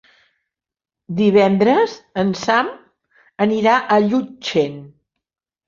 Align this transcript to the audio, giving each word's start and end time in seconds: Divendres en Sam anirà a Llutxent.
Divendres 1.19 1.93
en 2.23 2.33
Sam 2.41 2.73
anirà 3.47 3.79
a 3.79 4.01
Llutxent. 4.09 4.85